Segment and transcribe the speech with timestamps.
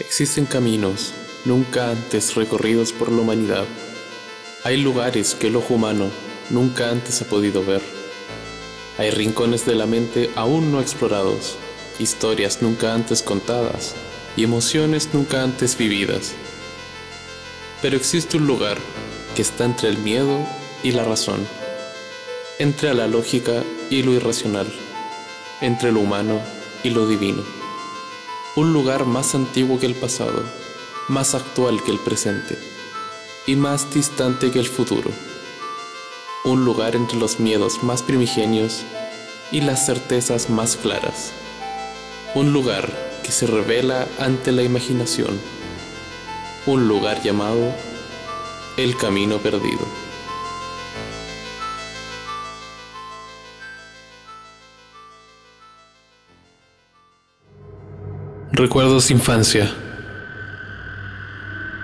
[0.00, 3.64] Existen caminos nunca antes recorridos por la humanidad.
[4.64, 6.10] Hay lugares que el ojo humano
[6.50, 7.80] nunca antes ha podido ver.
[8.98, 11.58] Hay rincones de la mente aún no explorados,
[12.00, 13.94] historias nunca antes contadas
[14.36, 16.32] y emociones nunca antes vividas.
[17.80, 18.78] Pero existe un lugar
[19.36, 20.44] que está entre el miedo
[20.82, 21.46] y la razón,
[22.58, 24.66] entre la lógica y lo irracional,
[25.60, 26.40] entre lo humano
[26.82, 27.63] y lo divino.
[28.56, 30.44] Un lugar más antiguo que el pasado,
[31.08, 32.56] más actual que el presente
[33.48, 35.10] y más distante que el futuro.
[36.44, 38.84] Un lugar entre los miedos más primigenios
[39.50, 41.32] y las certezas más claras.
[42.36, 42.92] Un lugar
[43.24, 45.40] que se revela ante la imaginación.
[46.66, 47.74] Un lugar llamado
[48.76, 50.03] el camino perdido.
[58.56, 59.68] Recuerdos de infancia.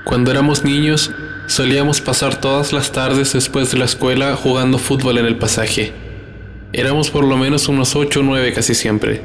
[0.04, 1.10] Cuando éramos niños,
[1.48, 5.92] solíamos pasar todas las tardes después de la escuela jugando fútbol en el pasaje.
[6.72, 9.20] Éramos por lo menos unos 8 o 9 casi siempre.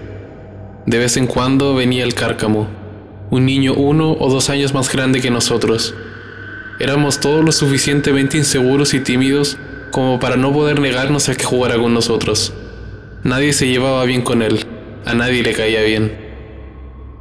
[0.88, 2.68] De vez en cuando venía el cárcamo,
[3.30, 5.94] un niño uno o dos años más grande que nosotros.
[6.80, 9.56] Éramos todos lo suficientemente inseguros y tímidos
[9.92, 12.54] como para no poder negarnos a que jugara con nosotros.
[13.24, 14.66] Nadie se llevaba bien con él,
[15.06, 16.25] a nadie le caía bien.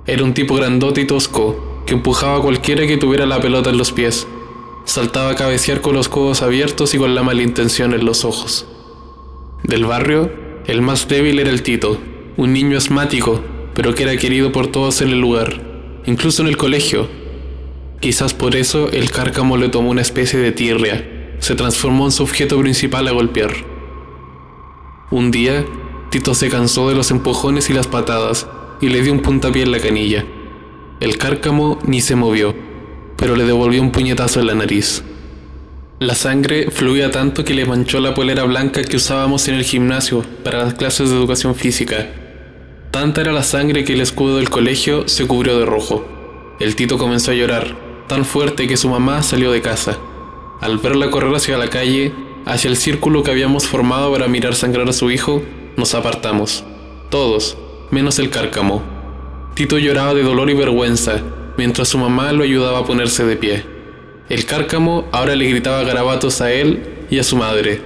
[0.07, 3.79] Era un tipo grandote y tosco, que empujaba a cualquiera que tuviera la pelota en
[3.79, 4.27] los pies.
[4.85, 8.67] Saltaba a cabecear con los codos abiertos y con la mala intención en los ojos.
[9.63, 10.31] Del barrio,
[10.67, 11.99] el más débil era el Tito,
[12.37, 13.41] un niño asmático,
[13.75, 15.63] pero que era querido por todos en el lugar,
[16.05, 17.09] incluso en el colegio.
[18.01, 22.25] Quizás por eso el cárcamo le tomó una especie de tirria, se transformó en su
[22.25, 23.55] objeto principal a golpear.
[25.11, 25.65] Un día,
[26.11, 28.47] Tito se cansó de los empujones y las patadas
[28.85, 30.27] y le dio un puntapié en la canilla.
[31.01, 32.55] El cárcamo ni se movió,
[33.17, 35.03] pero le devolvió un puñetazo en la nariz.
[36.01, 40.23] La sangre fluía tanto que le manchó la polera blanca que usábamos en el gimnasio
[40.45, 42.11] para las clases de educación física.
[42.91, 46.07] Tanta era la sangre que el escudo del colegio se cubrió de rojo.
[46.61, 47.75] El Tito comenzó a llorar,
[48.07, 49.97] tan fuerte que su mamá salió de casa.
[50.61, 52.13] Al verla correr hacia la calle,
[52.45, 55.43] hacia el círculo que habíamos formado para mirar sangrar a su hijo,
[55.79, 56.65] nos apartamos.
[57.09, 57.57] Todos,
[57.91, 58.83] menos el cárcamo.
[59.55, 61.23] Tito lloraba de dolor y vergüenza,
[61.57, 63.65] mientras su mamá lo ayudaba a ponerse de pie.
[64.29, 67.81] El cárcamo ahora le gritaba garabatos a él y a su madre.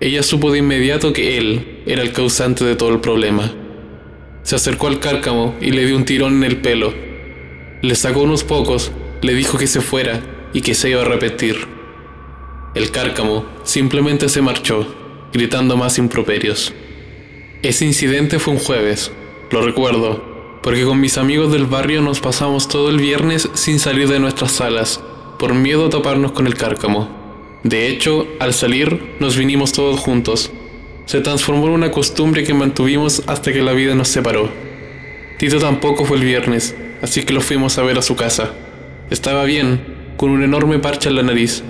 [0.00, 3.52] Ella supo de inmediato que él era el causante de todo el problema.
[4.42, 6.92] Se acercó al cárcamo y le dio un tirón en el pelo.
[7.82, 8.92] Le sacó unos pocos,
[9.22, 10.20] le dijo que se fuera
[10.52, 11.56] y que se iba a repetir.
[12.74, 14.86] El cárcamo simplemente se marchó,
[15.32, 16.74] gritando más improperios.
[17.62, 19.10] Ese incidente fue un jueves,
[19.50, 20.20] lo recuerdo,
[20.60, 24.50] porque con mis amigos del barrio nos pasamos todo el viernes sin salir de nuestras
[24.50, 25.00] salas,
[25.38, 27.08] por miedo a toparnos con el cárcamo.
[27.62, 30.50] De hecho, al salir, nos vinimos todos juntos.
[31.04, 34.50] Se transformó en una costumbre que mantuvimos hasta que la vida nos separó.
[35.38, 38.52] Tito tampoco fue el viernes, así que lo fuimos a ver a su casa.
[39.10, 41.62] Estaba bien, con un enorme parche en la nariz.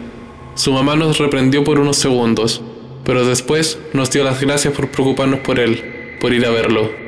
[0.54, 2.62] Su mamá nos reprendió por unos segundos,
[3.04, 7.05] pero después nos dio las gracias por preocuparnos por él, por ir a verlo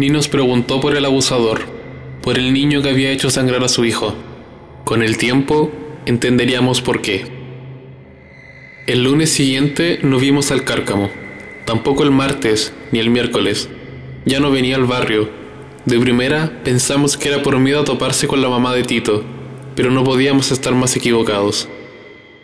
[0.00, 1.60] ni nos preguntó por el abusador,
[2.22, 4.14] por el niño que había hecho sangrar a su hijo.
[4.86, 5.70] Con el tiempo
[6.06, 7.26] entenderíamos por qué.
[8.86, 11.10] El lunes siguiente no vimos al cárcamo,
[11.66, 13.68] tampoco el martes ni el miércoles.
[14.24, 15.28] Ya no venía al barrio.
[15.84, 19.22] De primera pensamos que era por miedo a toparse con la mamá de Tito,
[19.76, 21.68] pero no podíamos estar más equivocados.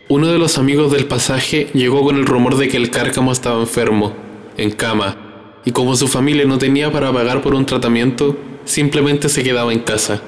[0.09, 3.61] Uno de los amigos del pasaje llegó con el rumor de que el cárcamo estaba
[3.63, 4.13] enfermo,
[4.59, 5.26] en cama,
[5.67, 9.81] y como su familia no tenía para pagar por un tratamiento, simplemente se quedaba en
[9.81, 10.23] casa.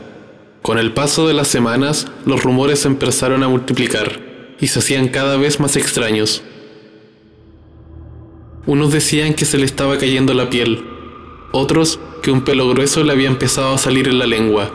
[0.62, 4.20] Con el paso de las semanas, los rumores empezaron a multiplicar
[4.60, 6.42] y se hacían cada vez más extraños.
[8.66, 10.84] Unos decían que se le estaba cayendo la piel,
[11.52, 14.72] otros que un pelo grueso le había empezado a salir en la lengua,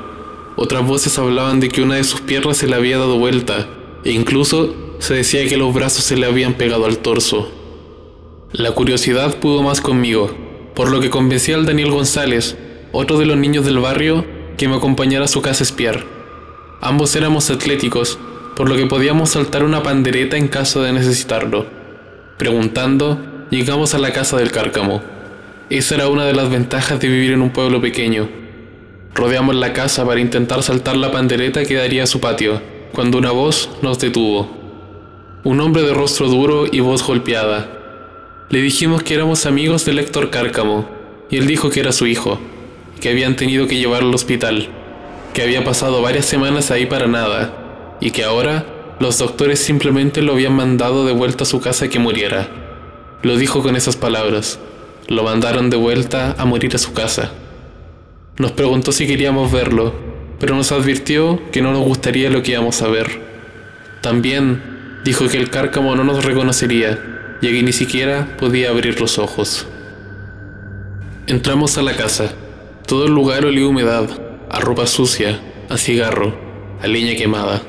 [0.56, 3.68] otras voces hablaban de que una de sus piernas se le había dado vuelta,
[4.06, 7.51] e incluso se decía que los brazos se le habían pegado al torso.
[8.54, 10.43] La curiosidad pudo más conmigo,
[10.75, 12.57] por lo que convencí al Daniel González,
[12.91, 14.25] otro de los niños del barrio,
[14.57, 16.03] que me acompañara a su casa espiar.
[16.81, 18.17] Ambos éramos atléticos,
[18.55, 21.65] por lo que podíamos saltar una pandereta en caso de necesitarlo.
[22.37, 25.01] Preguntando, llegamos a la casa del cárcamo.
[25.69, 28.29] Esa era una de las ventajas de vivir en un pueblo pequeño.
[29.15, 32.61] Rodeamos la casa para intentar saltar la pandereta que daría a su patio,
[32.93, 34.49] cuando una voz nos detuvo.
[35.43, 37.82] Un hombre de rostro duro y voz golpeada,
[38.50, 40.90] le dijimos que éramos amigos del Héctor Cárcamo,
[41.30, 42.40] y él dijo que era su hijo,
[43.01, 44.69] que habían tenido que llevarlo al hospital.
[45.34, 48.66] que había pasado varias semanas ahí para nada, y que ahora
[49.00, 52.48] los doctores simplemente lo habían mandado de vuelta a su casa que muriera.
[53.24, 54.60] Lo dijo con esas palabras.
[55.07, 57.31] Lo mandaron de vuelta a morir a su casa.
[58.38, 59.94] Nos preguntó si queríamos verlo,
[60.40, 63.22] pero nos advirtió que no nos gustaría lo que íbamos a ver.
[64.01, 67.12] También dijo que el cárcamo no nos reconocería,
[67.44, 69.68] ya que ni siquiera podía abrir los ojos.
[71.28, 72.34] Entramos a la casa.
[72.88, 74.10] Todo el lugar olía humedad,
[74.50, 76.34] a ropa sucia, a cigarro,
[76.81, 77.62] a leña quemada.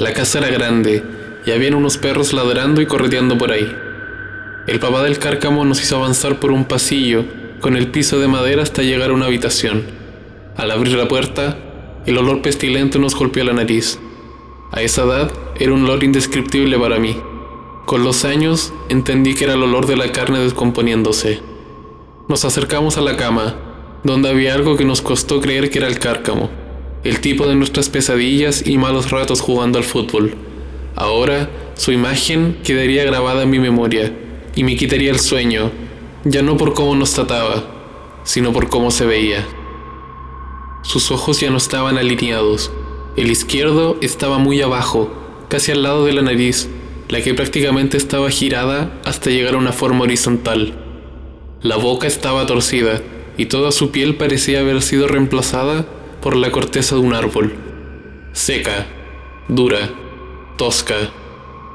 [0.00, 1.04] La casa era grande
[1.46, 3.72] y habían unos perros ladrando y correteando por ahí.
[4.66, 7.24] El papá del cárcamo nos hizo avanzar por un pasillo
[7.60, 9.84] con el piso de madera hasta llegar a una habitación.
[10.56, 11.56] Al abrir la puerta,
[12.04, 14.00] el olor pestilente nos golpeó la nariz.
[14.72, 17.16] A esa edad era un olor indescriptible para mí.
[17.88, 21.40] Con los años entendí que era el olor de la carne descomponiéndose.
[22.28, 23.56] Nos acercamos a la cama,
[24.04, 26.50] donde había algo que nos costó creer que era el cárcamo,
[27.02, 30.34] el tipo de nuestras pesadillas y malos ratos jugando al fútbol.
[30.96, 34.14] Ahora su imagen quedaría grabada en mi memoria
[34.54, 35.70] y me quitaría el sueño,
[36.24, 37.64] ya no por cómo nos trataba,
[38.22, 39.46] sino por cómo se veía.
[40.82, 42.70] Sus ojos ya no estaban alineados,
[43.16, 45.10] el izquierdo estaba muy abajo,
[45.48, 46.68] casi al lado de la nariz,
[47.08, 50.74] la que prácticamente estaba girada hasta llegar a una forma horizontal.
[51.62, 53.00] La boca estaba torcida
[53.36, 55.86] y toda su piel parecía haber sido reemplazada
[56.20, 57.54] por la corteza de un árbol.
[58.32, 58.86] Seca,
[59.48, 59.90] dura,
[60.58, 61.10] tosca.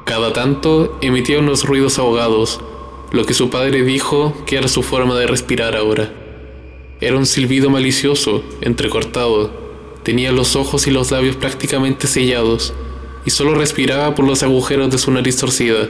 [0.06, 2.62] Cada tanto emitía unos ruidos ahogados,
[3.12, 6.14] lo que su padre dijo que era su forma de respirar ahora.
[7.02, 9.52] Era un silbido malicioso, entrecortado.
[10.04, 12.74] Tenía los ojos y los labios prácticamente sellados
[13.26, 15.90] y solo respiraba por los agujeros de su nariz torcida.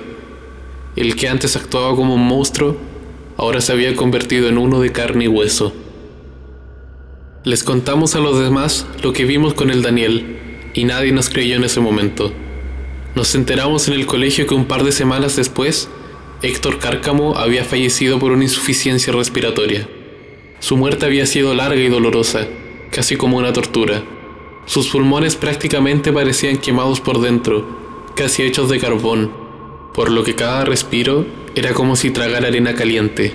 [0.96, 2.78] El que antes actuaba como un monstruo
[3.38, 5.74] ahora se había convertido en uno de carne y hueso.
[7.44, 10.38] Les contamos a los demás lo que vimos con el Daniel,
[10.74, 12.32] y nadie nos creyó en ese momento.
[13.16, 15.90] Nos enteramos en el colegio que un par de semanas después,
[16.42, 19.88] Héctor Cárcamo había fallecido por una insuficiencia respiratoria.
[20.60, 22.48] Su muerte había sido larga y dolorosa,
[22.92, 24.04] casi como una tortura.
[24.66, 27.66] Sus pulmones prácticamente parecían quemados por dentro,
[28.16, 29.32] casi hechos de carbón,
[29.94, 31.26] por lo que cada respiro
[31.56, 33.34] era como si tragara arena caliente,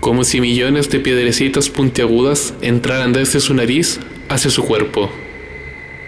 [0.00, 3.98] como si millones de piedrecitas puntiagudas entraran desde su nariz
[4.28, 5.10] hacia su cuerpo.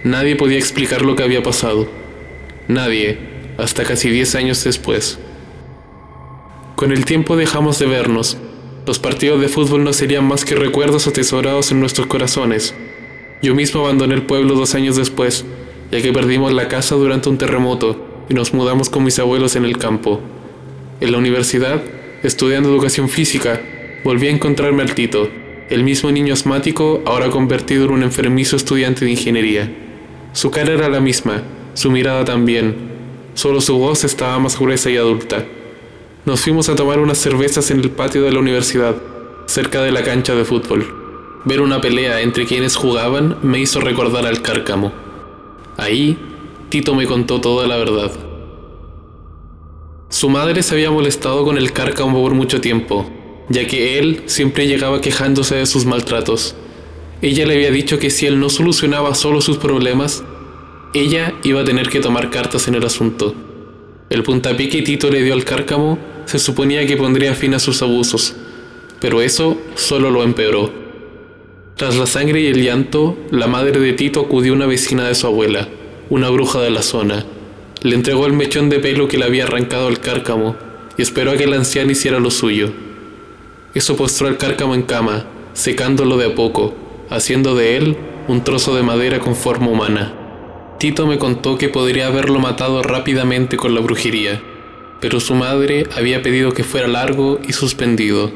[0.05, 1.89] Nadie podía explicar lo que había pasado.
[2.69, 3.19] Nadie,
[3.59, 5.19] hasta casi 10 años después.
[6.77, 8.39] Con el tiempo dejamos de vernos.
[8.87, 12.75] Los partidos de fútbol no serían más que recuerdos atesorados en nuestros corazones.
[13.43, 15.47] Yo mismo abandoné el pueblo dos años después,
[15.91, 19.65] ya que perdimos la casa durante un terremoto y nos mudamos con mis abuelos en
[19.65, 20.21] el campo.
[21.01, 21.83] En la universidad,
[22.23, 23.61] estudiando educación física,
[24.05, 25.31] volví a encontrarme al Tito,
[25.71, 29.73] el mismo niño asmático ahora convertido en un enfermizo estudiante de ingeniería.
[30.33, 32.75] Su cara era la misma, su mirada también,
[33.33, 35.45] solo su voz estaba más gruesa y adulta.
[36.27, 38.97] Nos fuimos a tomar unas cervezas en el patio de la universidad,
[39.47, 41.00] cerca de la cancha de fútbol.
[41.45, 44.93] Ver una pelea entre quienes jugaban me hizo recordar al cárcamo.
[45.79, 46.19] Ahí,
[46.69, 48.13] Tito me contó toda la verdad.
[50.11, 53.09] Su madre se había molestado con el cárcamo por mucho tiempo,
[53.49, 56.55] ya que él siempre llegaba quejándose de sus maltratos.
[57.23, 60.23] Ella le había dicho que si él no solucionaba solo sus problemas,
[60.93, 63.35] ella iba a tener que tomar cartas en el asunto.
[64.11, 67.81] El puntapié que Tito le dio al cárcamo se suponía que pondría fin a sus
[67.81, 68.35] abusos,
[69.01, 70.90] pero eso solo lo empeoró.
[71.81, 75.15] Tras la sangre y el llanto, la madre de Tito acudió a una vecina de
[75.15, 75.67] su abuela,
[76.11, 77.25] una bruja de la zona,
[77.81, 80.57] le entregó el mechón de pelo que le había arrancado al cárcamo
[80.99, 82.71] y esperó a que el anciano hiciera lo suyo.
[83.73, 86.75] Eso postró al cárcamo en cama, secándolo de a poco,
[87.09, 87.97] haciendo de él
[88.29, 90.13] un trozo de madera con forma humana.
[90.79, 94.43] Tito me contó que podría haberlo matado rápidamente con la brujería,
[95.01, 98.31] pero su madre había pedido que fuera largo y suspendido,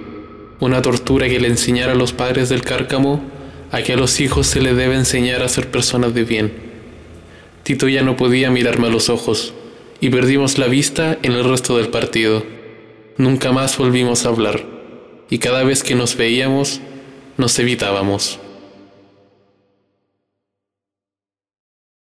[0.61, 3.34] una tortura que le enseñara a los padres del cárcamo
[3.75, 6.53] a que a los hijos se les debe enseñar a ser personas de bien.
[7.65, 9.53] Tito ya no podía mirarme a los ojos
[10.01, 12.45] y perdimos la vista en el resto del partido.
[13.17, 14.65] Nunca más volvimos a hablar
[15.29, 16.81] y cada vez que nos veíamos
[17.37, 18.39] nos evitábamos.